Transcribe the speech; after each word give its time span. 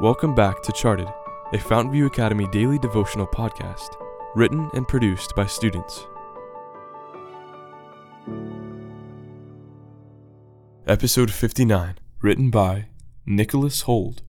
Welcome 0.00 0.32
back 0.32 0.62
to 0.62 0.70
Charted, 0.70 1.08
a 1.52 1.58
Fountainview 1.58 2.06
Academy 2.06 2.46
daily 2.52 2.78
devotional 2.78 3.26
podcast, 3.26 3.96
written 4.36 4.70
and 4.72 4.86
produced 4.86 5.34
by 5.34 5.46
students. 5.46 6.06
Episode 10.86 11.32
59, 11.32 11.98
written 12.22 12.48
by 12.48 12.86
Nicholas 13.26 13.80
Hold. 13.82 14.22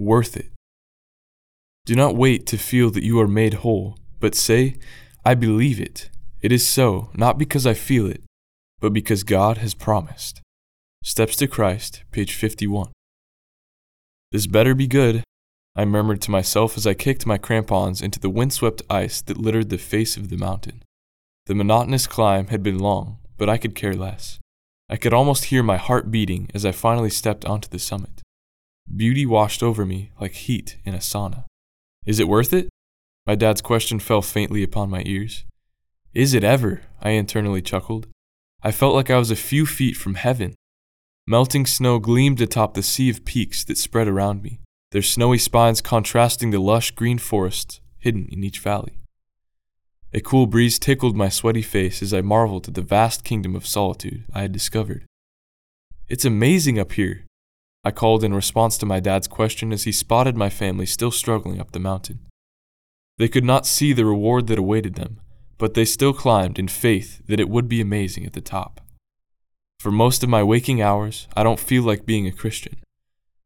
Worth 0.00 0.36
it. 0.36 0.50
Do 1.86 1.94
not 1.94 2.16
wait 2.16 2.44
to 2.48 2.58
feel 2.58 2.90
that 2.90 3.04
you 3.04 3.20
are 3.20 3.28
made 3.28 3.54
whole, 3.54 4.00
but 4.18 4.34
say, 4.34 4.78
I 5.24 5.34
believe 5.34 5.80
it. 5.80 6.10
It 6.40 6.50
is 6.50 6.66
so, 6.66 7.10
not 7.14 7.38
because 7.38 7.68
I 7.68 7.74
feel 7.74 8.08
it, 8.08 8.24
but 8.80 8.92
because 8.92 9.22
God 9.22 9.58
has 9.58 9.74
promised. 9.74 10.40
Steps 11.04 11.36
to 11.36 11.46
Christ, 11.46 12.02
page 12.10 12.34
51. 12.34 12.90
This 14.30 14.46
better 14.46 14.74
be 14.74 14.86
good, 14.86 15.24
I 15.74 15.84
murmured 15.84 16.20
to 16.22 16.30
myself 16.30 16.76
as 16.76 16.86
I 16.86 16.94
kicked 16.94 17.24
my 17.24 17.38
crampons 17.38 18.02
into 18.02 18.18
the 18.18 18.28
windswept 18.28 18.82
ice 18.90 19.22
that 19.22 19.38
littered 19.38 19.70
the 19.70 19.78
face 19.78 20.16
of 20.16 20.28
the 20.28 20.36
mountain. 20.36 20.82
The 21.46 21.54
monotonous 21.54 22.06
climb 22.06 22.48
had 22.48 22.62
been 22.62 22.78
long, 22.78 23.18
but 23.36 23.48
I 23.48 23.58
could 23.58 23.74
care 23.74 23.94
less. 23.94 24.38
I 24.90 24.96
could 24.96 25.14
almost 25.14 25.46
hear 25.46 25.62
my 25.62 25.76
heart 25.76 26.10
beating 26.10 26.50
as 26.52 26.66
I 26.66 26.72
finally 26.72 27.10
stepped 27.10 27.44
onto 27.44 27.68
the 27.68 27.78
summit. 27.78 28.22
Beauty 28.94 29.24
washed 29.24 29.62
over 29.62 29.86
me 29.86 30.10
like 30.20 30.32
heat 30.32 30.78
in 30.84 30.94
a 30.94 30.98
sauna. 30.98 31.44
Is 32.04 32.18
it 32.18 32.28
worth 32.28 32.52
it? 32.52 32.68
My 33.26 33.34
dad's 33.34 33.60
question 33.60 33.98
fell 33.98 34.22
faintly 34.22 34.62
upon 34.62 34.90
my 34.90 35.02
ears. 35.06 35.44
Is 36.12 36.34
it 36.34 36.42
ever? 36.42 36.82
I 37.00 37.10
internally 37.10 37.62
chuckled. 37.62 38.08
I 38.62 38.72
felt 38.72 38.94
like 38.94 39.10
I 39.10 39.18
was 39.18 39.30
a 39.30 39.36
few 39.36 39.64
feet 39.64 39.96
from 39.96 40.16
heaven, 40.16 40.54
Melting 41.30 41.66
snow 41.66 41.98
gleamed 41.98 42.40
atop 42.40 42.72
the 42.72 42.82
sea 42.82 43.10
of 43.10 43.26
peaks 43.26 43.62
that 43.64 43.76
spread 43.76 44.08
around 44.08 44.42
me, 44.42 44.60
their 44.92 45.02
snowy 45.02 45.36
spines 45.36 45.82
contrasting 45.82 46.52
the 46.52 46.58
lush 46.58 46.90
green 46.92 47.18
forests 47.18 47.80
hidden 47.98 48.30
in 48.32 48.42
each 48.42 48.60
valley. 48.60 48.98
A 50.14 50.22
cool 50.22 50.46
breeze 50.46 50.78
tickled 50.78 51.18
my 51.18 51.28
sweaty 51.28 51.60
face 51.60 52.00
as 52.00 52.14
I 52.14 52.22
marveled 52.22 52.68
at 52.68 52.72
the 52.72 52.80
vast 52.80 53.24
kingdom 53.24 53.54
of 53.54 53.66
solitude 53.66 54.24
I 54.32 54.40
had 54.40 54.52
discovered. 54.52 55.04
It's 56.08 56.24
amazing 56.24 56.78
up 56.78 56.92
here, 56.92 57.26
I 57.84 57.90
called 57.90 58.24
in 58.24 58.32
response 58.32 58.78
to 58.78 58.86
my 58.86 58.98
dad's 58.98 59.28
question 59.28 59.70
as 59.70 59.84
he 59.84 59.92
spotted 59.92 60.34
my 60.34 60.48
family 60.48 60.86
still 60.86 61.10
struggling 61.10 61.60
up 61.60 61.72
the 61.72 61.78
mountain. 61.78 62.20
They 63.18 63.28
could 63.28 63.44
not 63.44 63.66
see 63.66 63.92
the 63.92 64.06
reward 64.06 64.46
that 64.46 64.58
awaited 64.58 64.94
them, 64.94 65.20
but 65.58 65.74
they 65.74 65.84
still 65.84 66.14
climbed 66.14 66.58
in 66.58 66.68
faith 66.68 67.20
that 67.26 67.38
it 67.38 67.50
would 67.50 67.68
be 67.68 67.82
amazing 67.82 68.24
at 68.24 68.32
the 68.32 68.40
top. 68.40 68.80
For 69.80 69.92
most 69.92 70.24
of 70.24 70.28
my 70.28 70.42
waking 70.42 70.82
hours, 70.82 71.28
I 71.36 71.44
don't 71.44 71.60
feel 71.60 71.84
like 71.84 72.04
being 72.04 72.26
a 72.26 72.32
Christian. 72.32 72.78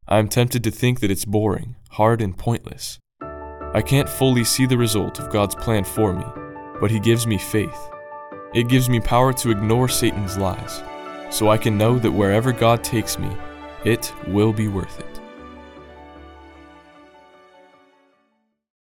I 0.08 0.18
am 0.18 0.28
tempted 0.28 0.64
to 0.64 0.70
think 0.70 1.00
that 1.00 1.10
it's 1.10 1.26
boring, 1.26 1.76
hard, 1.90 2.22
and 2.22 2.38
pointless. 2.38 2.98
I 3.20 3.82
can't 3.84 4.08
fully 4.08 4.42
see 4.44 4.64
the 4.64 4.78
result 4.78 5.20
of 5.20 5.30
God's 5.30 5.54
plan 5.54 5.84
for 5.84 6.14
me, 6.14 6.24
but 6.80 6.90
He 6.90 7.00
gives 7.00 7.26
me 7.26 7.36
faith. 7.36 7.90
It 8.54 8.68
gives 8.70 8.88
me 8.88 8.98
power 8.98 9.34
to 9.34 9.50
ignore 9.50 9.90
Satan's 9.90 10.38
lies, 10.38 10.82
so 11.30 11.50
I 11.50 11.58
can 11.58 11.76
know 11.76 11.98
that 11.98 12.10
wherever 12.10 12.50
God 12.50 12.82
takes 12.82 13.18
me, 13.18 13.30
it 13.84 14.10
will 14.26 14.54
be 14.54 14.68
worth 14.68 15.00
it. 15.00 15.21